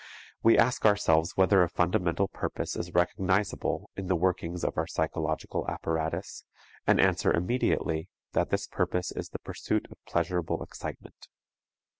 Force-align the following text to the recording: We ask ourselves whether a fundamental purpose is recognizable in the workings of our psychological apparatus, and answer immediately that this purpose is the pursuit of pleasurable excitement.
We 0.41 0.57
ask 0.57 0.83
ourselves 0.83 1.37
whether 1.37 1.61
a 1.61 1.69
fundamental 1.69 2.27
purpose 2.27 2.75
is 2.75 2.91
recognizable 2.95 3.91
in 3.95 4.07
the 4.07 4.15
workings 4.15 4.63
of 4.63 4.75
our 4.75 4.87
psychological 4.87 5.67
apparatus, 5.69 6.43
and 6.87 6.99
answer 6.99 7.31
immediately 7.31 8.09
that 8.31 8.49
this 8.49 8.65
purpose 8.65 9.11
is 9.11 9.29
the 9.29 9.37
pursuit 9.37 9.85
of 9.91 10.03
pleasurable 10.07 10.63
excitement. 10.63 11.27